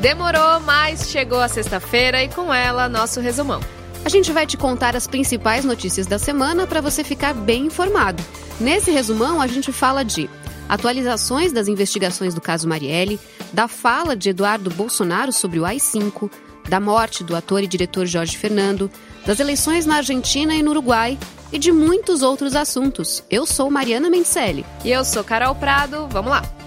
Demorou, 0.00 0.60
mas 0.60 1.10
chegou 1.10 1.40
a 1.40 1.48
sexta-feira 1.48 2.22
e 2.22 2.28
com 2.28 2.54
ela 2.54 2.88
nosso 2.88 3.20
resumão. 3.20 3.60
A 4.04 4.08
gente 4.08 4.32
vai 4.32 4.46
te 4.46 4.56
contar 4.56 4.94
as 4.94 5.08
principais 5.08 5.64
notícias 5.64 6.06
da 6.06 6.20
semana 6.20 6.68
para 6.68 6.80
você 6.80 7.02
ficar 7.02 7.34
bem 7.34 7.66
informado. 7.66 8.22
Nesse 8.60 8.92
resumão, 8.92 9.40
a 9.40 9.46
gente 9.48 9.72
fala 9.72 10.04
de 10.04 10.30
atualizações 10.68 11.52
das 11.52 11.66
investigações 11.66 12.32
do 12.32 12.40
caso 12.40 12.68
Marielle, 12.68 13.18
da 13.52 13.66
fala 13.66 14.14
de 14.14 14.30
Eduardo 14.30 14.70
Bolsonaro 14.70 15.32
sobre 15.32 15.58
o 15.58 15.64
AI-5, 15.64 16.30
da 16.68 16.78
morte 16.78 17.24
do 17.24 17.34
ator 17.34 17.62
e 17.62 17.66
diretor 17.66 18.06
Jorge 18.06 18.36
Fernando, 18.36 18.88
das 19.26 19.40
eleições 19.40 19.84
na 19.84 19.96
Argentina 19.96 20.54
e 20.54 20.62
no 20.62 20.70
Uruguai 20.70 21.18
e 21.52 21.58
de 21.58 21.72
muitos 21.72 22.22
outros 22.22 22.54
assuntos. 22.54 23.24
Eu 23.28 23.44
sou 23.44 23.68
Mariana 23.68 24.08
Mencelli. 24.08 24.64
E 24.84 24.92
eu 24.92 25.04
sou 25.04 25.24
Carol 25.24 25.56
Prado. 25.56 26.06
Vamos 26.08 26.30
lá! 26.30 26.57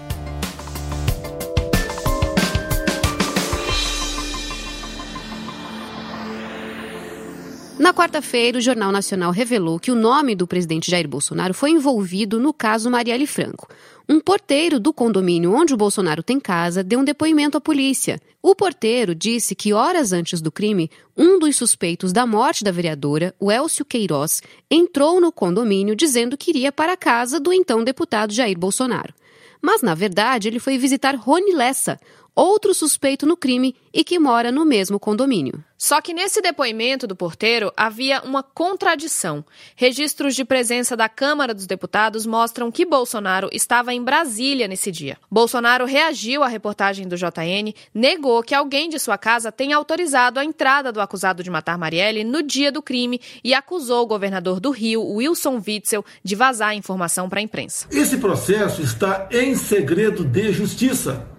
Na 7.82 7.92
quarta-feira, 7.92 8.58
o 8.58 8.60
Jornal 8.60 8.92
Nacional 8.92 9.32
revelou 9.32 9.76
que 9.76 9.90
o 9.90 9.96
nome 9.96 10.36
do 10.36 10.46
presidente 10.46 10.88
Jair 10.88 11.08
Bolsonaro 11.08 11.52
foi 11.52 11.70
envolvido 11.70 12.38
no 12.38 12.54
caso 12.54 12.88
Marielle 12.88 13.26
Franco. 13.26 13.66
Um 14.08 14.20
porteiro 14.20 14.78
do 14.78 14.92
condomínio 14.92 15.52
onde 15.52 15.74
o 15.74 15.76
Bolsonaro 15.76 16.22
tem 16.22 16.38
casa 16.38 16.84
deu 16.84 17.00
um 17.00 17.04
depoimento 17.04 17.58
à 17.58 17.60
polícia. 17.60 18.20
O 18.40 18.54
porteiro 18.54 19.16
disse 19.16 19.56
que 19.56 19.72
horas 19.72 20.12
antes 20.12 20.40
do 20.40 20.52
crime, 20.52 20.88
um 21.16 21.40
dos 21.40 21.56
suspeitos 21.56 22.12
da 22.12 22.24
morte 22.24 22.62
da 22.62 22.70
vereadora, 22.70 23.34
o 23.40 23.50
Elcio 23.50 23.84
Queiroz, 23.84 24.40
entrou 24.70 25.20
no 25.20 25.32
condomínio 25.32 25.96
dizendo 25.96 26.38
que 26.38 26.52
iria 26.52 26.70
para 26.70 26.92
a 26.92 26.96
casa 26.96 27.40
do 27.40 27.52
então 27.52 27.82
deputado 27.82 28.32
Jair 28.32 28.56
Bolsonaro. 28.56 29.12
Mas, 29.60 29.82
na 29.82 29.94
verdade, 29.94 30.46
ele 30.46 30.60
foi 30.60 30.78
visitar 30.78 31.16
Rony 31.16 31.52
Lessa, 31.52 31.98
outro 32.34 32.74
suspeito 32.74 33.26
no 33.26 33.36
crime 33.36 33.74
e 33.92 34.02
que 34.02 34.18
mora 34.18 34.50
no 34.50 34.64
mesmo 34.64 34.98
condomínio. 34.98 35.62
Só 35.76 36.00
que 36.00 36.14
nesse 36.14 36.40
depoimento 36.40 37.08
do 37.08 37.16
porteiro 37.16 37.72
havia 37.76 38.22
uma 38.22 38.40
contradição. 38.40 39.44
Registros 39.74 40.36
de 40.36 40.44
presença 40.44 40.96
da 40.96 41.08
Câmara 41.08 41.52
dos 41.52 41.66
Deputados 41.66 42.24
mostram 42.24 42.70
que 42.70 42.86
Bolsonaro 42.86 43.48
estava 43.52 43.92
em 43.92 44.00
Brasília 44.00 44.68
nesse 44.68 44.92
dia. 44.92 45.18
Bolsonaro 45.28 45.84
reagiu 45.84 46.44
à 46.44 46.46
reportagem 46.46 47.08
do 47.08 47.16
JN, 47.16 47.74
negou 47.92 48.44
que 48.44 48.54
alguém 48.54 48.88
de 48.88 48.98
sua 49.00 49.18
casa 49.18 49.50
tenha 49.50 49.76
autorizado 49.76 50.38
a 50.38 50.44
entrada 50.44 50.92
do 50.92 51.00
acusado 51.00 51.42
de 51.42 51.50
matar 51.50 51.76
Marielle 51.76 52.22
no 52.22 52.44
dia 52.44 52.70
do 52.70 52.80
crime 52.80 53.20
e 53.42 53.52
acusou 53.52 54.04
o 54.04 54.06
governador 54.06 54.60
do 54.60 54.70
Rio, 54.70 55.02
Wilson 55.02 55.60
Witzel, 55.66 56.04
de 56.22 56.36
vazar 56.36 56.68
a 56.68 56.74
informação 56.76 57.28
para 57.28 57.40
a 57.40 57.42
imprensa. 57.42 57.88
Esse 57.90 58.18
processo 58.18 58.82
está 58.82 59.28
em 59.32 59.56
segredo 59.56 60.24
de 60.24 60.52
justiça. 60.52 61.31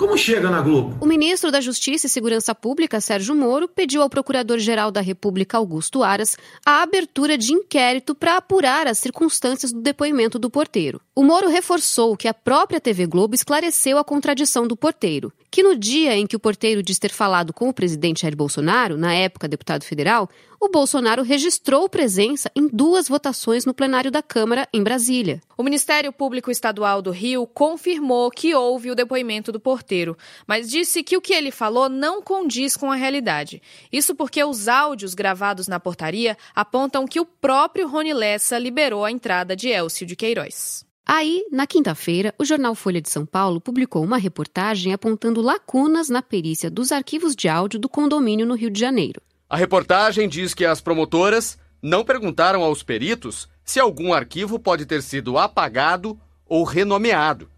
Como 0.00 0.16
chega 0.16 0.48
na 0.48 0.62
Globo? 0.62 0.96
O 0.98 1.06
ministro 1.06 1.52
da 1.52 1.60
Justiça 1.60 2.06
e 2.06 2.08
Segurança 2.08 2.54
Pública, 2.54 3.02
Sérgio 3.02 3.34
Moro, 3.34 3.68
pediu 3.68 4.00
ao 4.00 4.08
Procurador-Geral 4.08 4.90
da 4.90 5.02
República, 5.02 5.58
Augusto 5.58 6.02
Aras, 6.02 6.38
a 6.64 6.80
abertura 6.80 7.36
de 7.36 7.52
inquérito 7.52 8.14
para 8.14 8.38
apurar 8.38 8.86
as 8.86 8.98
circunstâncias 8.98 9.74
do 9.74 9.82
depoimento 9.82 10.38
do 10.38 10.48
porteiro. 10.48 11.02
O 11.14 11.22
Moro 11.22 11.50
reforçou 11.50 12.16
que 12.16 12.26
a 12.26 12.32
própria 12.32 12.80
TV 12.80 13.06
Globo 13.06 13.34
esclareceu 13.34 13.98
a 13.98 14.04
contradição 14.04 14.66
do 14.66 14.74
porteiro, 14.74 15.30
que 15.50 15.62
no 15.62 15.76
dia 15.76 16.16
em 16.16 16.26
que 16.26 16.34
o 16.34 16.40
porteiro 16.40 16.82
diz 16.82 16.98
ter 16.98 17.10
falado 17.10 17.52
com 17.52 17.68
o 17.68 17.74
presidente 17.74 18.22
Jair 18.22 18.34
Bolsonaro, 18.34 18.96
na 18.96 19.12
época 19.12 19.46
deputado 19.46 19.84
federal, 19.84 20.30
o 20.60 20.68
Bolsonaro 20.68 21.22
registrou 21.22 21.88
presença 21.88 22.50
em 22.54 22.68
duas 22.68 23.08
votações 23.08 23.64
no 23.64 23.72
plenário 23.72 24.10
da 24.10 24.22
Câmara 24.22 24.68
em 24.74 24.82
Brasília. 24.82 25.40
O 25.56 25.62
Ministério 25.62 26.12
Público 26.12 26.50
Estadual 26.50 27.00
do 27.00 27.10
Rio 27.10 27.46
confirmou 27.46 28.30
que 28.30 28.54
houve 28.54 28.90
o 28.90 28.94
depoimento 28.94 29.50
do 29.50 29.58
porteiro, 29.58 30.14
mas 30.46 30.68
disse 30.68 31.02
que 31.02 31.16
o 31.16 31.20
que 31.20 31.32
ele 31.32 31.50
falou 31.50 31.88
não 31.88 32.20
condiz 32.20 32.76
com 32.76 32.92
a 32.92 32.94
realidade. 32.94 33.62
Isso 33.90 34.14
porque 34.14 34.44
os 34.44 34.68
áudios 34.68 35.14
gravados 35.14 35.66
na 35.66 35.80
portaria 35.80 36.36
apontam 36.54 37.06
que 37.06 37.18
o 37.18 37.24
próprio 37.24 37.88
Rony 37.88 38.12
Lessa 38.12 38.58
liberou 38.58 39.02
a 39.02 39.10
entrada 39.10 39.56
de 39.56 39.68
Elcio 39.68 40.06
de 40.06 40.14
Queiroz. 40.14 40.84
Aí, 41.06 41.44
na 41.50 41.66
quinta-feira, 41.66 42.34
o 42.38 42.44
jornal 42.44 42.74
Folha 42.74 43.00
de 43.00 43.08
São 43.08 43.24
Paulo 43.24 43.62
publicou 43.62 44.04
uma 44.04 44.18
reportagem 44.18 44.92
apontando 44.92 45.40
lacunas 45.40 46.10
na 46.10 46.20
perícia 46.20 46.70
dos 46.70 46.92
arquivos 46.92 47.34
de 47.34 47.48
áudio 47.48 47.80
do 47.80 47.88
condomínio 47.88 48.46
no 48.46 48.54
Rio 48.54 48.70
de 48.70 48.78
Janeiro. 48.78 49.22
A 49.50 49.56
reportagem 49.56 50.28
diz 50.28 50.54
que 50.54 50.64
as 50.64 50.80
promotoras 50.80 51.58
não 51.82 52.04
perguntaram 52.04 52.62
aos 52.62 52.84
peritos 52.84 53.48
se 53.64 53.80
algum 53.80 54.14
arquivo 54.14 54.60
pode 54.60 54.86
ter 54.86 55.02
sido 55.02 55.36
apagado 55.36 56.16
ou 56.46 56.62
renomeado. 56.62 57.50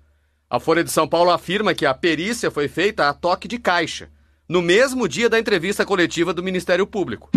A 0.48 0.58
Folha 0.58 0.82
de 0.82 0.90
São 0.90 1.06
Paulo 1.06 1.30
afirma 1.30 1.74
que 1.74 1.84
a 1.84 1.92
perícia 1.92 2.50
foi 2.50 2.66
feita 2.66 3.10
a 3.10 3.12
toque 3.12 3.46
de 3.46 3.58
caixa, 3.58 4.08
no 4.48 4.62
mesmo 4.62 5.06
dia 5.06 5.28
da 5.28 5.38
entrevista 5.38 5.84
coletiva 5.84 6.32
do 6.32 6.42
Ministério 6.42 6.86
Público. 6.86 7.30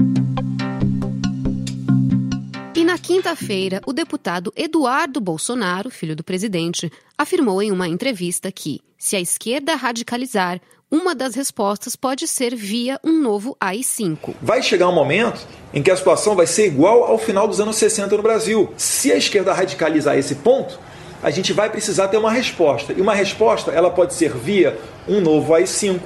Quinta-feira, 3.06 3.82
o 3.86 3.94
deputado 3.94 4.52
Eduardo 4.56 5.22
Bolsonaro, 5.22 5.92
filho 5.92 6.16
do 6.16 6.24
presidente, 6.24 6.92
afirmou 7.16 7.62
em 7.62 7.72
uma 7.72 7.88
entrevista 7.88 8.52
que, 8.52 8.82
se 8.98 9.16
a 9.16 9.22
esquerda 9.22 9.76
radicalizar, 9.76 10.60
uma 10.90 11.14
das 11.14 11.36
respostas 11.36 11.96
pode 11.96 12.28
ser 12.28 12.56
via 12.56 13.00
um 13.04 13.22
novo 13.22 13.56
AI-5. 13.62 14.34
Vai 14.42 14.64
chegar 14.64 14.90
um 14.90 14.96
momento 14.96 15.46
em 15.72 15.84
que 15.84 15.92
a 15.92 15.96
situação 15.96 16.36
vai 16.36 16.48
ser 16.48 16.66
igual 16.66 17.04
ao 17.04 17.20
final 17.20 17.48
dos 17.48 17.60
anos 17.60 17.76
60 17.76 18.18
no 18.18 18.24
Brasil. 18.24 18.74
Se 18.76 19.12
a 19.12 19.18
esquerda 19.18 19.54
radicalizar 19.54 20.18
esse 20.18 20.36
ponto, 20.36 20.80
a 21.22 21.30
gente 21.30 21.54
vai 21.54 21.70
precisar 21.70 22.08
ter 22.08 22.18
uma 22.18 22.32
resposta. 22.32 22.92
E 22.92 23.02
uma 23.02 23.14
resposta, 23.14 23.72
ela 23.72 23.92
pode 23.92 24.16
ser 24.16 24.34
via 24.34 24.80
um 25.08 25.22
novo 25.22 25.54
AI-5, 25.54 26.00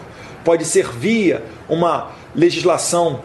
pode 0.44 0.66
ser 0.66 0.90
via 0.90 1.46
uma 1.70 2.12
legislação 2.36 3.22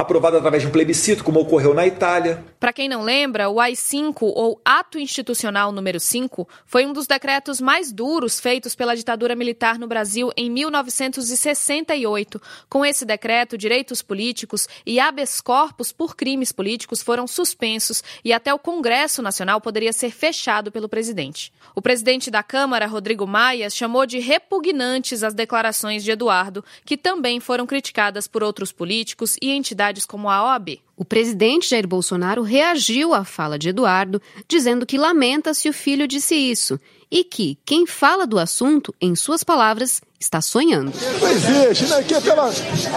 aprovada 0.00 0.38
através 0.38 0.62
de 0.62 0.68
um 0.68 0.72
plebiscito, 0.72 1.22
como 1.22 1.40
ocorreu 1.40 1.74
na 1.74 1.86
Itália. 1.86 2.42
Para 2.58 2.72
quem 2.72 2.88
não 2.88 3.02
lembra, 3.02 3.48
o 3.48 3.60
AI-5, 3.60 4.22
ou 4.22 4.60
Ato 4.64 4.98
Institucional 4.98 5.72
número 5.72 6.00
5, 6.00 6.48
foi 6.66 6.86
um 6.86 6.92
dos 6.92 7.06
decretos 7.06 7.60
mais 7.60 7.92
duros 7.92 8.40
feitos 8.40 8.74
pela 8.74 8.96
ditadura 8.96 9.34
militar 9.34 9.78
no 9.78 9.86
Brasil 9.86 10.30
em 10.36 10.50
1968. 10.50 12.40
Com 12.68 12.84
esse 12.84 13.04
decreto, 13.04 13.58
direitos 13.58 14.02
políticos 14.02 14.68
e 14.86 14.98
habeas 14.98 15.40
corpus 15.40 15.92
por 15.92 16.16
crimes 16.16 16.52
políticos 16.52 17.02
foram 17.02 17.26
suspensos 17.26 18.02
e 18.24 18.32
até 18.32 18.52
o 18.52 18.58
Congresso 18.58 19.22
Nacional 19.22 19.60
poderia 19.60 19.92
ser 19.92 20.10
fechado 20.10 20.72
pelo 20.72 20.88
presidente. 20.88 21.52
O 21.74 21.82
presidente 21.82 22.30
da 22.30 22.42
Câmara, 22.42 22.86
Rodrigo 22.86 23.26
Maia, 23.26 23.70
chamou 23.70 24.06
de 24.06 24.18
repugnantes 24.18 25.22
as 25.22 25.34
declarações 25.34 26.02
de 26.02 26.10
Eduardo, 26.10 26.64
que 26.84 26.96
também 26.96 27.40
foram 27.40 27.66
criticadas 27.66 28.26
por 28.26 28.42
outros 28.42 28.72
políticos 28.72 29.36
e 29.40 29.50
entidades 29.50 29.89
como 30.06 30.28
a 30.28 30.44
OAB. 30.44 30.78
O 30.96 31.04
presidente 31.04 31.68
Jair 31.70 31.88
Bolsonaro 31.88 32.42
reagiu 32.42 33.14
à 33.14 33.24
fala 33.24 33.58
de 33.58 33.70
Eduardo, 33.70 34.20
dizendo 34.46 34.84
que 34.84 34.98
lamenta 34.98 35.54
se 35.54 35.68
o 35.68 35.72
filho 35.72 36.06
disse 36.06 36.34
isso 36.34 36.78
e 37.10 37.24
que 37.24 37.58
quem 37.64 37.86
fala 37.86 38.26
do 38.26 38.38
assunto, 38.38 38.94
em 39.00 39.16
suas 39.16 39.42
palavras, 39.42 40.00
está 40.20 40.40
sonhando. 40.40 40.92
Não 41.20 41.28
existe, 41.28 41.86
né? 41.86 42.02
Que, 42.04 42.20
pela, 42.20 42.52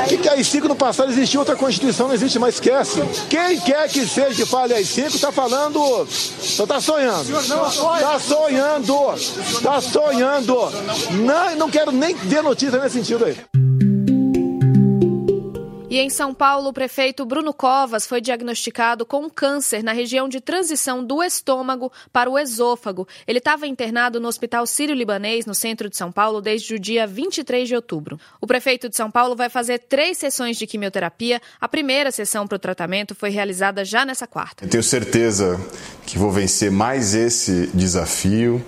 que, 0.07 0.17
que 0.17 0.29
AI-5 0.29 0.63
no 0.65 0.75
passado 0.75 1.11
existia 1.11 1.39
outra 1.39 1.55
Constituição, 1.55 2.07
não 2.07 2.13
existe 2.13 2.37
mais, 2.37 2.55
esquece. 2.55 3.01
Quem 3.29 3.59
quer 3.61 3.89
que 3.89 4.05
seja 4.05 4.35
que 4.35 4.45
fale 4.45 4.73
AI-5 4.73 5.15
está 5.15 5.31
falando, 5.31 6.05
só 6.07 6.63
está 6.63 6.79
sonhando. 6.79 7.39
Está 7.39 8.19
sonhando, 8.19 9.13
está 9.15 9.81
sonhando. 9.81 10.55
Não, 11.25 11.55
não 11.55 11.69
quero 11.69 11.91
nem 11.91 12.13
ver 12.15 12.43
notícia 12.43 12.79
nesse 12.79 12.97
sentido 12.97 13.25
aí. 13.25 13.62
E 15.93 15.99
em 15.99 16.09
São 16.09 16.33
Paulo, 16.33 16.69
o 16.69 16.73
prefeito 16.73 17.23
Bruno 17.23 17.53
Covas 17.53 18.07
foi 18.07 18.19
diagnosticado 18.19 19.05
com 19.05 19.29
câncer 19.29 19.83
na 19.83 19.93
região 19.93 20.27
de 20.27 20.41
transição 20.41 21.05
do 21.05 21.21
estômago 21.21 21.91
para 22.11 22.27
o 22.27 22.39
esôfago. 22.39 23.07
Ele 23.27 23.37
estava 23.37 23.67
internado 23.67 24.19
no 24.19 24.27
Hospital 24.27 24.65
Sírio-Libanês, 24.65 25.45
no 25.45 25.53
centro 25.53 25.87
de 25.87 25.95
São 25.95 26.11
Paulo, 26.11 26.41
desde 26.41 26.73
o 26.73 26.79
dia 26.79 27.05
23 27.05 27.67
de 27.67 27.75
outubro. 27.75 28.19
O 28.41 28.47
prefeito 28.47 28.89
de 28.89 28.95
São 28.95 29.11
Paulo 29.11 29.35
vai 29.35 29.49
fazer 29.49 29.81
três 29.87 30.17
sessões 30.17 30.57
de 30.57 30.65
quimioterapia. 30.65 31.39
A 31.61 31.67
primeira 31.67 32.09
sessão 32.09 32.47
para 32.47 32.55
o 32.55 32.59
tratamento 32.59 33.13
foi 33.13 33.29
realizada 33.29 33.85
já 33.85 34.03
nessa 34.03 34.25
quarta. 34.25 34.65
Eu 34.65 34.69
tenho 34.69 34.81
certeza 34.81 35.63
que 36.07 36.17
vou 36.17 36.31
vencer 36.31 36.71
mais 36.71 37.13
esse 37.13 37.69
desafio. 37.71 38.65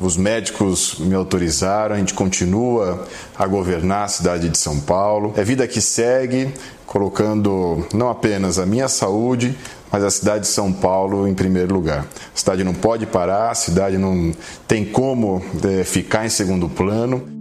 Os 0.00 0.16
médicos 0.16 0.96
me 0.98 1.14
autorizaram, 1.14 1.94
a 1.94 1.98
gente 1.98 2.14
continua 2.14 3.06
a 3.36 3.46
governar 3.46 4.04
a 4.04 4.08
cidade 4.08 4.48
de 4.48 4.58
São 4.58 4.80
Paulo. 4.80 5.32
É 5.36 5.44
vida 5.44 5.66
que 5.68 5.80
segue, 5.80 6.52
colocando 6.86 7.86
não 7.94 8.08
apenas 8.08 8.58
a 8.58 8.66
minha 8.66 8.88
saúde, 8.88 9.56
mas 9.90 10.02
a 10.02 10.10
cidade 10.10 10.40
de 10.40 10.48
São 10.48 10.72
Paulo 10.72 11.28
em 11.28 11.34
primeiro 11.34 11.74
lugar. 11.74 12.06
A 12.34 12.38
cidade 12.38 12.64
não 12.64 12.74
pode 12.74 13.06
parar, 13.06 13.50
a 13.50 13.54
cidade 13.54 13.98
não 13.98 14.32
tem 14.66 14.84
como 14.84 15.42
é, 15.62 15.84
ficar 15.84 16.24
em 16.24 16.30
segundo 16.30 16.68
plano. 16.68 17.31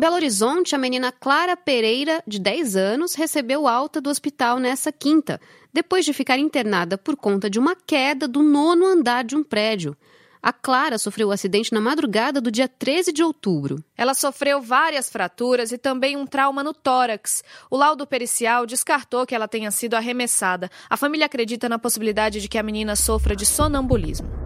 Belo 0.00 0.14
Horizonte, 0.14 0.74
a 0.74 0.78
menina 0.78 1.12
Clara 1.12 1.54
Pereira, 1.54 2.22
de 2.26 2.38
10 2.38 2.74
anos, 2.74 3.14
recebeu 3.14 3.68
alta 3.68 4.00
do 4.00 4.08
hospital 4.08 4.58
nessa 4.58 4.90
quinta, 4.90 5.38
depois 5.70 6.06
de 6.06 6.14
ficar 6.14 6.38
internada 6.38 6.96
por 6.96 7.14
conta 7.18 7.50
de 7.50 7.58
uma 7.58 7.76
queda 7.76 8.26
do 8.26 8.42
nono 8.42 8.86
andar 8.86 9.22
de 9.24 9.36
um 9.36 9.44
prédio. 9.44 9.94
A 10.42 10.54
Clara 10.54 10.96
sofreu 10.96 11.28
o 11.28 11.32
acidente 11.32 11.70
na 11.74 11.82
madrugada 11.82 12.40
do 12.40 12.50
dia 12.50 12.66
13 12.66 13.12
de 13.12 13.22
outubro. 13.22 13.84
Ela 13.94 14.14
sofreu 14.14 14.62
várias 14.62 15.10
fraturas 15.10 15.70
e 15.70 15.76
também 15.76 16.16
um 16.16 16.26
trauma 16.26 16.64
no 16.64 16.72
tórax. 16.72 17.44
O 17.70 17.76
laudo 17.76 18.06
pericial 18.06 18.64
descartou 18.64 19.26
que 19.26 19.34
ela 19.34 19.46
tenha 19.46 19.70
sido 19.70 19.96
arremessada. 19.96 20.70
A 20.88 20.96
família 20.96 21.26
acredita 21.26 21.68
na 21.68 21.78
possibilidade 21.78 22.40
de 22.40 22.48
que 22.48 22.56
a 22.56 22.62
menina 22.62 22.96
sofra 22.96 23.36
de 23.36 23.44
sonambulismo. 23.44 24.39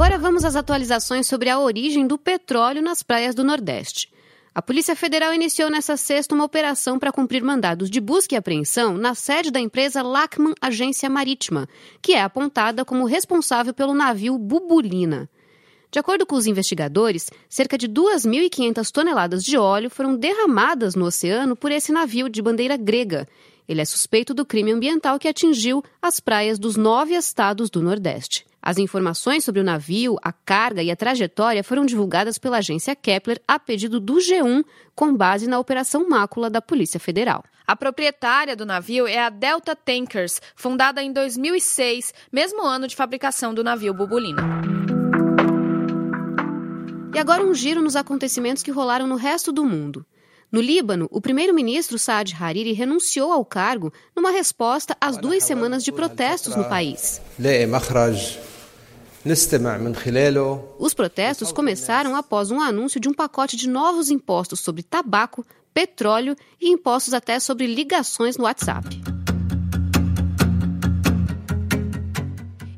Agora 0.00 0.16
vamos 0.16 0.46
às 0.46 0.56
atualizações 0.56 1.26
sobre 1.26 1.50
a 1.50 1.60
origem 1.60 2.06
do 2.06 2.16
petróleo 2.16 2.80
nas 2.80 3.02
praias 3.02 3.34
do 3.34 3.44
Nordeste. 3.44 4.10
A 4.54 4.62
Polícia 4.62 4.96
Federal 4.96 5.34
iniciou 5.34 5.68
nessa 5.68 5.94
sexta 5.94 6.34
uma 6.34 6.44
operação 6.44 6.98
para 6.98 7.12
cumprir 7.12 7.44
mandados 7.44 7.90
de 7.90 8.00
busca 8.00 8.34
e 8.34 8.38
apreensão 8.38 8.94
na 8.94 9.14
sede 9.14 9.50
da 9.50 9.60
empresa 9.60 10.00
Lachman 10.00 10.54
Agência 10.58 11.10
Marítima, 11.10 11.68
que 12.00 12.14
é 12.14 12.22
apontada 12.22 12.82
como 12.82 13.04
responsável 13.04 13.74
pelo 13.74 13.92
navio 13.92 14.38
Bubulina. 14.38 15.28
De 15.90 15.98
acordo 15.98 16.24
com 16.24 16.34
os 16.34 16.46
investigadores, 16.46 17.30
cerca 17.46 17.76
de 17.76 17.86
2.500 17.86 18.90
toneladas 18.90 19.44
de 19.44 19.58
óleo 19.58 19.90
foram 19.90 20.16
derramadas 20.16 20.94
no 20.94 21.04
oceano 21.04 21.54
por 21.54 21.70
esse 21.70 21.92
navio 21.92 22.30
de 22.30 22.40
bandeira 22.40 22.78
grega. 22.78 23.28
Ele 23.68 23.82
é 23.82 23.84
suspeito 23.84 24.32
do 24.32 24.46
crime 24.46 24.72
ambiental 24.72 25.18
que 25.18 25.28
atingiu 25.28 25.84
as 26.00 26.20
praias 26.20 26.58
dos 26.58 26.74
nove 26.74 27.14
estados 27.14 27.68
do 27.68 27.82
Nordeste. 27.82 28.48
As 28.62 28.76
informações 28.76 29.42
sobre 29.42 29.60
o 29.60 29.64
navio, 29.64 30.16
a 30.22 30.32
carga 30.32 30.82
e 30.82 30.90
a 30.90 30.96
trajetória 30.96 31.64
foram 31.64 31.86
divulgadas 31.86 32.36
pela 32.36 32.58
agência 32.58 32.94
Kepler 32.94 33.40
a 33.48 33.58
pedido 33.58 33.98
do 33.98 34.16
G1, 34.16 34.62
com 34.94 35.16
base 35.16 35.46
na 35.46 35.58
Operação 35.58 36.08
Mácula 36.08 36.50
da 36.50 36.60
Polícia 36.60 37.00
Federal. 37.00 37.42
A 37.66 37.74
proprietária 37.74 38.54
do 38.54 38.66
navio 38.66 39.06
é 39.06 39.18
a 39.18 39.30
Delta 39.30 39.74
Tankers, 39.74 40.42
fundada 40.54 41.02
em 41.02 41.12
2006, 41.12 42.12
mesmo 42.30 42.62
ano 42.62 42.86
de 42.86 42.96
fabricação 42.96 43.54
do 43.54 43.64
navio 43.64 43.94
Bubulina. 43.94 44.42
E 47.14 47.18
agora 47.18 47.42
um 47.42 47.54
giro 47.54 47.80
nos 47.80 47.96
acontecimentos 47.96 48.62
que 48.62 48.70
rolaram 48.70 49.06
no 49.06 49.16
resto 49.16 49.52
do 49.52 49.64
mundo. 49.64 50.04
No 50.50 50.60
Líbano, 50.60 51.08
o 51.12 51.20
primeiro-ministro 51.20 51.96
Saad 51.96 52.36
Hariri 52.38 52.72
renunciou 52.72 53.32
ao 53.32 53.44
cargo 53.44 53.92
numa 54.16 54.32
resposta 54.32 54.96
às 55.00 55.16
duas 55.16 55.44
semanas 55.44 55.84
de 55.84 55.92
protestos 55.92 56.56
no 56.56 56.64
país. 56.64 57.22
Os 60.78 60.94
protestos 60.94 61.52
começaram 61.52 62.16
após 62.16 62.50
um 62.50 62.58
anúncio 62.58 62.98
de 62.98 63.06
um 63.06 63.12
pacote 63.12 63.54
de 63.54 63.68
novos 63.68 64.10
impostos 64.10 64.60
sobre 64.60 64.82
tabaco, 64.82 65.44
petróleo 65.74 66.34
e 66.58 66.70
impostos 66.70 67.12
até 67.12 67.38
sobre 67.38 67.66
ligações 67.66 68.38
no 68.38 68.44
WhatsApp. 68.44 68.88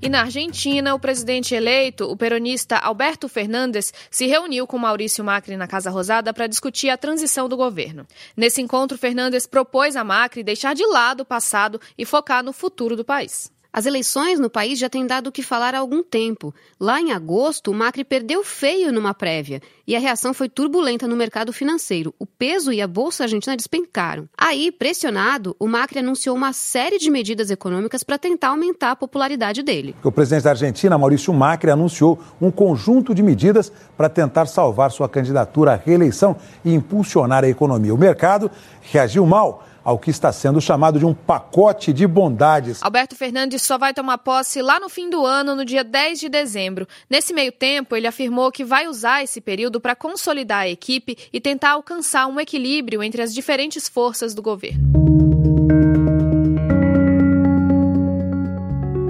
E 0.03 0.09
na 0.09 0.23
Argentina, 0.23 0.97
o 0.97 0.99
presidente 0.99 1.55
eleito, 1.55 2.11
o 2.11 2.17
peronista 2.17 2.77
Alberto 2.77 3.29
Fernandes, 3.29 3.95
se 4.11 4.27
reuniu 4.27 4.67
com 4.67 4.77
Maurício 4.77 5.23
Macri 5.23 5.57
na 5.57 5.69
Casa 5.69 5.91
Rosada 5.91 6.35
para 6.35 6.49
discutir 6.49 6.91
a 6.91 6.99
transição 6.99 7.49
do 7.49 7.57
governo. 7.57 8.05
Nesse 8.37 8.61
encontro, 8.61 8.99
Fernandes 8.99 9.47
propôs 9.47 9.95
a 9.95 10.03
Macri 10.03 10.43
deixar 10.43 10.75
de 10.75 10.85
lado 10.85 11.21
o 11.21 11.25
passado 11.25 11.81
e 11.97 12.05
focar 12.05 12.43
no 12.43 12.53
futuro 12.53 12.97
do 12.97 13.05
país. 13.05 13.53
As 13.73 13.87
eleições 13.87 14.39
no 14.39 14.51
país 14.51 14.79
já 14.79 14.91
têm 14.91 15.07
dado 15.07 15.29
o 15.29 15.33
que 15.33 15.43
falar 15.43 15.75
há 15.75 15.79
algum 15.79 16.03
tempo. 16.03 16.55
Lá 16.79 17.01
em 17.01 17.11
agosto, 17.11 17.71
o 17.71 17.75
Macri 17.75 18.05
perdeu 18.05 18.45
feio 18.45 18.93
numa 18.93 19.15
prévia 19.15 19.63
e 19.87 19.97
a 19.97 19.99
reação 19.99 20.35
foi 20.35 20.47
turbulenta 20.47 21.09
no 21.09 21.17
mercado 21.17 21.55
financeiro. 21.55 22.15
O 22.19 22.27
peso 22.27 22.71
e 22.71 22.83
a 22.83 22.87
bolsa 22.87 23.23
argentina 23.23 23.57
despencaram. 23.57 24.29
Aí, 24.37 24.71
pressionado, 24.71 25.57
o 25.59 25.67
Macri 25.67 26.01
anunciou 26.01 26.37
uma 26.37 26.53
série 26.53 26.99
de 26.99 27.11
medidas 27.11 27.51
econômicas 27.51 28.03
para 28.03 28.19
tentar 28.19 28.49
aumentar 28.49 28.91
a 28.91 28.97
popularidade 28.97 29.63
dele. 29.63 29.97
O 30.05 30.13
presidente 30.13 30.45
da 30.45 30.51
Argentina, 30.51 30.99
Maurício 30.99 31.33
Macri, 31.33 31.71
anunciou 31.71 32.21
um 32.43 32.51
conjunto 32.51 33.15
de 33.15 33.23
medidas 33.23 33.73
para 33.97 34.11
tentar 34.11 34.45
salvar 34.45 34.91
sua 34.91 35.09
candidatura 35.09 35.73
à 35.73 35.77
reeleição 35.77 36.37
e 36.63 36.75
impulsionar 36.75 37.43
a 37.43 37.49
economia. 37.49 37.95
O 37.95 37.99
mercado 37.99 38.51
reagiu 38.83 39.25
mal 39.25 39.65
ao 39.85 39.99
que 39.99 40.11
está 40.11 40.33
sendo 40.33 40.61
chamado 40.61 40.99
de 40.99 41.07
um 41.07 41.15
pacote 41.15 41.93
de 41.93 42.07
bondades. 42.07 42.83
Alberto 42.83 43.17
Fernandes 43.17 43.63
só 43.63 43.79
vai 43.79 43.93
tomar 43.93 44.19
posse 44.19 44.63
lá 44.63 44.79
no 44.79 44.89
fim 44.89 45.11
do 45.11 45.25
ano, 45.25 45.55
no 45.55 45.65
dia 45.65 45.85
10 45.85 46.21
de 46.21 46.29
dezembro. 46.29 46.87
Nesse 47.09 47.33
meio 47.33 47.53
tempo, 47.53 47.97
ele 47.97 48.07
afirmou 48.07 48.53
que 48.53 48.65
vai 48.65 48.87
usar 48.87 49.23
esse 49.23 49.41
período 49.41 49.81
para 49.81 49.97
consolidar 49.97 50.61
a 50.61 50.69
equipe 50.69 51.17
e 51.33 51.41
tentar 51.41 51.71
alcançar 51.71 52.27
um 52.27 52.39
equilíbrio 52.39 53.03
entre 53.03 53.23
as 53.23 53.35
diferentes 53.35 53.89
forças 53.89 54.35
do 54.35 54.43
governo. 54.43 54.93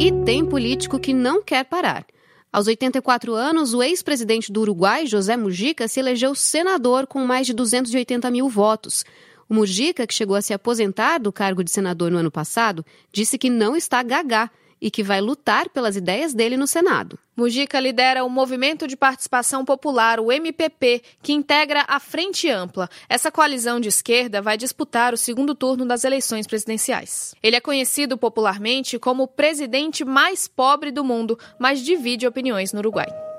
E 0.01 0.11
tem 0.25 0.45
político 0.45 0.99
que 0.99 1.13
não 1.13 1.43
quer 1.43 1.65
parar. 1.65 2.05
Aos 2.53 2.67
84 2.67 3.33
anos, 3.33 3.73
o 3.73 3.83
ex-presidente 3.83 4.53
do 4.53 4.61
Uruguai, 4.61 5.07
José 5.07 5.39
Mujica, 5.39 5.89
se 5.89 5.99
elegeu 6.01 6.35
senador 6.35 7.07
com 7.07 7.25
mais 7.25 7.47
de 7.47 7.55
280 7.55 8.31
mil 8.31 8.47
votos. 8.47 9.07
O 9.53 9.55
Mujica, 9.55 10.07
que 10.07 10.15
chegou 10.15 10.35
a 10.35 10.41
se 10.41 10.55
aposentar 10.55 11.19
do 11.19 11.31
cargo 11.31 11.63
de 11.63 11.71
senador 11.71 12.11
no 12.11 12.17
ano 12.17 12.31
passado, 12.31 12.83
disse 13.13 13.37
que 13.37 13.51
não 13.51 13.77
está 13.77 14.03
gagá 14.03 14.51
e 14.81 14.91
que 14.91 15.03
vai 15.03 15.21
lutar 15.21 15.69
pelas 15.69 15.95
ideias 15.95 16.33
dele 16.33 16.57
no 16.57 16.67
Senado. 16.67 17.19
Mujica 17.37 17.79
lidera 17.79 18.25
o 18.25 18.31
Movimento 18.31 18.89
de 18.89 18.97
Participação 18.97 19.63
Popular, 19.63 20.19
o 20.21 20.33
MPP, 20.33 21.03
que 21.23 21.35
integra 21.35 21.85
a 21.87 22.01
Frente 22.01 22.49
Ampla. 22.49 22.89
Essa 23.11 23.31
coalizão 23.31 23.79
de 23.79 23.91
esquerda 23.91 24.41
vai 24.41 24.57
disputar 24.57 25.13
o 25.13 25.19
segundo 25.19 25.55
turno 25.55 25.85
das 25.85 26.03
eleições 26.03 26.47
presidenciais. 26.47 27.35
Ele 27.43 27.57
é 27.57 27.61
conhecido 27.61 28.17
popularmente 28.17 28.99
como 28.99 29.25
o 29.25 29.29
presidente 29.29 30.03
mais 30.03 30.49
pobre 30.49 30.91
do 30.91 31.05
mundo, 31.05 31.39
mas 31.59 31.81
divide 31.81 32.27
opiniões 32.27 32.73
no 32.73 32.79
Uruguai. 32.79 33.32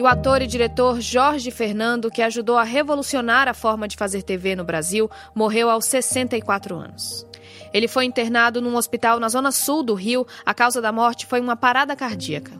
E 0.00 0.02
o 0.02 0.06
ator 0.06 0.40
e 0.40 0.46
diretor 0.46 0.98
Jorge 0.98 1.50
Fernando, 1.50 2.10
que 2.10 2.22
ajudou 2.22 2.56
a 2.56 2.64
revolucionar 2.64 3.48
a 3.48 3.52
forma 3.52 3.86
de 3.86 3.98
fazer 3.98 4.22
TV 4.22 4.56
no 4.56 4.64
Brasil, 4.64 5.10
morreu 5.34 5.68
aos 5.68 5.84
64 5.84 6.74
anos. 6.74 7.26
Ele 7.70 7.86
foi 7.86 8.06
internado 8.06 8.62
num 8.62 8.76
hospital 8.76 9.20
na 9.20 9.28
zona 9.28 9.52
sul 9.52 9.82
do 9.82 9.92
Rio. 9.92 10.26
A 10.42 10.54
causa 10.54 10.80
da 10.80 10.90
morte 10.90 11.26
foi 11.26 11.38
uma 11.38 11.54
parada 11.54 11.94
cardíaca. 11.94 12.50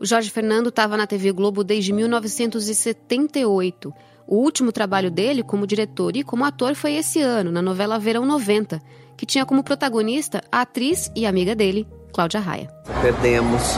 O 0.00 0.06
Jorge 0.06 0.30
Fernando 0.30 0.70
estava 0.70 0.96
na 0.96 1.06
TV 1.06 1.32
Globo 1.32 1.62
desde 1.62 1.92
1978. 1.92 3.92
O 4.26 4.36
último 4.36 4.72
trabalho 4.72 5.10
dele 5.10 5.42
como 5.42 5.66
diretor 5.66 6.16
e 6.16 6.24
como 6.24 6.46
ator 6.46 6.74
foi 6.74 6.94
esse 6.94 7.20
ano, 7.20 7.52
na 7.52 7.60
novela 7.60 7.98
Verão 7.98 8.24
90, 8.24 8.80
que 9.18 9.26
tinha 9.26 9.44
como 9.44 9.62
protagonista 9.62 10.42
a 10.50 10.62
atriz 10.62 11.12
e 11.14 11.26
amiga 11.26 11.54
dele, 11.54 11.86
Cláudia 12.10 12.40
Raia. 12.40 12.70
Perdemos 13.02 13.76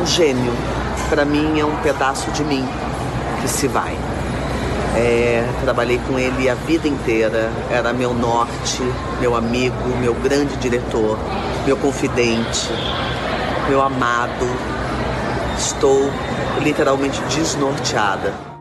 um 0.00 0.06
gênio 0.06 0.77
para 1.08 1.24
mim 1.24 1.58
é 1.58 1.64
um 1.64 1.76
pedaço 1.76 2.30
de 2.32 2.44
mim 2.44 2.66
que 3.40 3.48
se 3.48 3.66
vai. 3.66 3.96
É, 4.96 5.44
trabalhei 5.62 6.00
com 6.06 6.18
ele 6.18 6.48
a 6.48 6.54
vida 6.54 6.88
inteira, 6.88 7.50
era 7.70 7.92
meu 7.92 8.12
norte, 8.12 8.82
meu 9.20 9.36
amigo, 9.36 9.88
meu 10.00 10.14
grande 10.14 10.56
diretor, 10.56 11.18
meu 11.66 11.76
confidente, 11.76 12.68
meu 13.68 13.80
amado. 13.80 14.46
Estou 15.56 16.10
literalmente 16.62 17.20
desnorteada. 17.22 18.57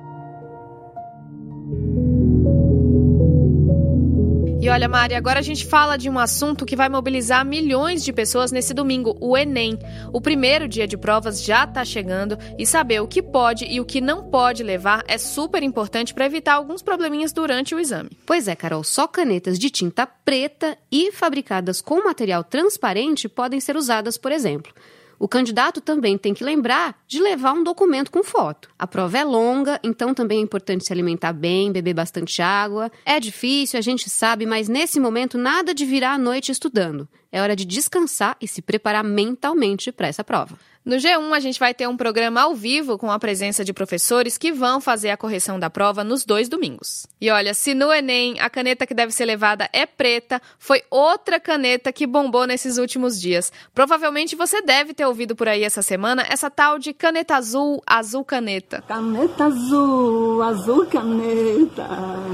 Olha, 4.77 4.87
Mari, 4.87 5.15
agora 5.15 5.39
a 5.39 5.41
gente 5.41 5.65
fala 5.65 5.97
de 5.97 6.07
um 6.07 6.19
assunto 6.19 6.63
que 6.63 6.75
vai 6.75 6.87
mobilizar 6.87 7.43
milhões 7.43 8.03
de 8.03 8.13
pessoas 8.13 8.51
nesse 8.51 8.75
domingo, 8.75 9.17
o 9.19 9.35
Enem. 9.35 9.75
O 10.13 10.21
primeiro 10.21 10.67
dia 10.67 10.85
de 10.85 10.95
provas 10.95 11.43
já 11.43 11.63
está 11.63 11.83
chegando 11.83 12.37
e 12.59 12.63
saber 12.63 13.01
o 13.01 13.07
que 13.07 13.19
pode 13.19 13.65
e 13.65 13.79
o 13.79 13.85
que 13.85 13.99
não 13.99 14.29
pode 14.29 14.61
levar 14.61 15.03
é 15.07 15.17
super 15.17 15.63
importante 15.63 16.13
para 16.13 16.27
evitar 16.27 16.53
alguns 16.53 16.83
probleminhas 16.83 17.33
durante 17.33 17.73
o 17.73 17.79
exame. 17.79 18.11
Pois 18.23 18.47
é, 18.47 18.55
Carol, 18.55 18.83
só 18.83 19.07
canetas 19.07 19.57
de 19.57 19.71
tinta 19.71 20.05
preta 20.05 20.77
e 20.91 21.11
fabricadas 21.11 21.81
com 21.81 22.03
material 22.03 22.43
transparente 22.43 23.27
podem 23.27 23.59
ser 23.59 23.75
usadas, 23.75 24.15
por 24.15 24.31
exemplo. 24.31 24.71
O 25.19 25.27
candidato 25.27 25.81
também 25.81 26.17
tem 26.17 26.33
que 26.33 26.43
lembrar 26.43 26.95
de 27.07 27.19
levar 27.19 27.53
um 27.53 27.63
documento 27.63 28.11
com 28.11 28.23
foto. 28.23 28.69
A 28.77 28.85
prova 28.85 29.17
é 29.17 29.23
longa, 29.23 29.79
então 29.83 30.13
também 30.13 30.39
é 30.39 30.41
importante 30.41 30.85
se 30.85 30.93
alimentar 30.93 31.33
bem, 31.33 31.71
beber 31.71 31.93
bastante 31.93 32.41
água. 32.41 32.91
É 33.05 33.19
difícil, 33.19 33.79
a 33.79 33.81
gente 33.81 34.09
sabe, 34.09 34.45
mas 34.45 34.69
nesse 34.69 34.99
momento 34.99 35.37
nada 35.37 35.73
de 35.73 35.85
virar 35.85 36.13
à 36.13 36.17
noite 36.17 36.51
estudando. 36.51 37.07
É 37.31 37.41
hora 37.41 37.55
de 37.55 37.65
descansar 37.65 38.37
e 38.39 38.47
se 38.47 38.61
preparar 38.61 39.03
mentalmente 39.03 39.91
para 39.91 40.07
essa 40.07 40.23
prova. 40.23 40.57
No 40.87 40.95
G1, 40.95 41.33
a 41.33 41.39
gente 41.41 41.59
vai 41.59 41.73
ter 41.73 41.85
um 41.85 41.97
programa 41.97 42.43
ao 42.43 42.55
vivo 42.55 42.97
com 42.97 43.11
a 43.11 43.19
presença 43.19 43.61
de 43.61 43.73
professores 43.73 44.37
que 44.37 44.53
vão 44.53 44.79
fazer 44.79 45.09
a 45.09 45.17
correção 45.17 45.59
da 45.59 45.69
prova 45.69 46.01
nos 46.01 46.23
dois 46.23 46.47
domingos. 46.47 47.05
E 47.19 47.29
olha, 47.29 47.53
se 47.53 47.73
no 47.73 47.91
Enem 47.91 48.39
a 48.39 48.49
caneta 48.49 48.87
que 48.87 48.93
deve 48.93 49.11
ser 49.11 49.25
levada 49.25 49.69
é 49.73 49.85
preta, 49.85 50.41
foi 50.57 50.81
outra 50.89 51.41
caneta 51.41 51.91
que 51.91 52.07
bombou 52.07 52.47
nesses 52.47 52.77
últimos 52.77 53.19
dias. 53.19 53.51
Provavelmente 53.75 54.33
você 54.33 54.61
deve 54.61 54.93
ter 54.93 55.05
ouvido 55.05 55.35
por 55.35 55.49
aí 55.49 55.61
essa 55.61 55.81
semana 55.81 56.25
essa 56.29 56.49
tal 56.49 56.79
de 56.79 56.93
caneta 56.93 57.35
azul, 57.35 57.83
azul 57.85 58.23
caneta. 58.23 58.81
Caneta 58.87 59.43
azul, 59.43 60.41
azul 60.41 60.85
caneta, 60.85 61.85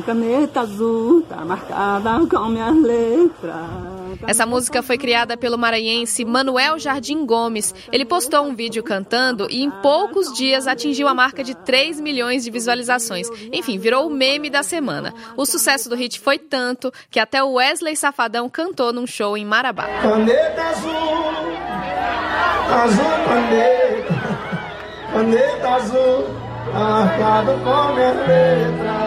caneta 0.05 0.59
azul, 0.59 1.23
tá 1.23 1.43
marcada 1.43 2.19
com 2.27 2.49
minhas 2.49 2.77
letras. 2.77 4.03
Essa 4.27 4.45
música 4.45 4.83
foi 4.83 4.97
criada 4.97 5.35
pelo 5.35 5.57
maranhense 5.57 6.23
Manuel 6.23 6.77
Jardim 6.77 7.25
Gomes. 7.25 7.73
Ele 7.91 8.05
postou 8.05 8.42
um 8.43 8.55
vídeo 8.55 8.83
cantando 8.83 9.47
e 9.49 9.63
em 9.63 9.69
poucos 9.69 10.31
dias 10.33 10.67
atingiu 10.67 11.07
a 11.07 11.13
marca 11.13 11.43
de 11.43 11.55
3 11.55 11.99
milhões 11.99 12.43
de 12.43 12.51
visualizações. 12.51 13.27
Enfim, 13.51 13.77
virou 13.77 14.07
o 14.07 14.09
meme 14.09 14.49
da 14.49 14.63
semana. 14.63 15.13
O 15.35 15.45
sucesso 15.45 15.89
do 15.89 15.95
hit 15.95 16.19
foi 16.19 16.37
tanto 16.37 16.91
que 17.09 17.19
até 17.19 17.43
o 17.43 17.53
Wesley 17.53 17.95
Safadão 17.95 18.49
cantou 18.49 18.93
num 18.93 19.07
show 19.07 19.37
em 19.37 19.45
Marabá. 19.45 19.87
Azul, 20.63 20.93
azul 22.83 23.23
azul, 25.73 26.25
marcado 26.73 27.53
com 27.63 27.93
minha 27.93 28.11
letra. 28.11 29.02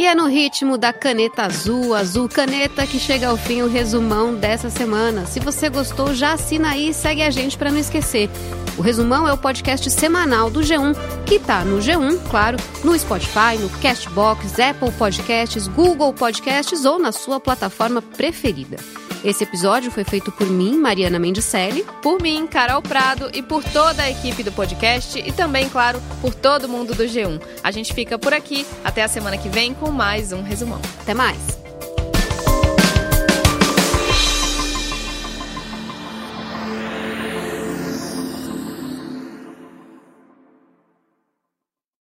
E 0.00 0.06
é 0.06 0.14
no 0.14 0.28
ritmo 0.28 0.78
da 0.78 0.94
caneta 0.94 1.42
azul, 1.42 1.94
azul 1.94 2.26
caneta, 2.26 2.86
que 2.86 2.98
chega 2.98 3.28
ao 3.28 3.36
fim 3.36 3.60
o 3.60 3.68
resumão 3.68 4.34
dessa 4.34 4.70
semana. 4.70 5.26
Se 5.26 5.38
você 5.38 5.68
gostou, 5.68 6.14
já 6.14 6.32
assina 6.32 6.70
aí 6.70 6.88
e 6.88 6.94
segue 6.94 7.20
a 7.20 7.28
gente 7.28 7.58
para 7.58 7.70
não 7.70 7.78
esquecer. 7.78 8.30
O 8.78 8.80
Resumão 8.80 9.28
é 9.28 9.32
o 9.34 9.36
podcast 9.36 9.90
semanal 9.90 10.48
do 10.48 10.60
G1, 10.60 10.96
que 11.26 11.38
tá 11.38 11.66
no 11.66 11.80
G1, 11.80 12.18
claro, 12.30 12.56
no 12.82 12.98
Spotify, 12.98 13.58
no 13.60 13.68
Castbox, 13.68 14.58
Apple 14.58 14.90
Podcasts, 14.92 15.68
Google 15.68 16.14
Podcasts 16.14 16.86
ou 16.86 16.98
na 16.98 17.12
sua 17.12 17.38
plataforma 17.38 18.00
preferida. 18.00 18.78
Esse 19.22 19.44
episódio 19.44 19.90
foi 19.90 20.02
feito 20.02 20.32
por 20.32 20.48
mim, 20.48 20.78
Mariana 20.78 21.18
Mendicelli. 21.18 21.84
Por 22.02 22.22
mim, 22.22 22.46
Carol 22.46 22.80
Prado 22.80 23.30
e 23.34 23.42
por 23.42 23.62
toda 23.62 24.02
a 24.02 24.10
equipe 24.10 24.42
do 24.42 24.50
podcast 24.50 25.18
e 25.18 25.30
também, 25.30 25.68
claro, 25.68 26.00
por 26.20 26.34
todo 26.34 26.68
mundo 26.68 26.94
do 26.94 27.04
G1. 27.04 27.40
A 27.62 27.70
gente 27.70 27.92
fica 27.92 28.18
por 28.18 28.32
aqui. 28.32 28.66
Até 28.82 29.02
a 29.02 29.08
semana 29.08 29.36
que 29.36 29.48
vem 29.48 29.74
com 29.74 29.90
mais 29.90 30.32
um 30.32 30.42
resumão. 30.42 30.80
Até 31.02 31.12
mais! 31.12 31.59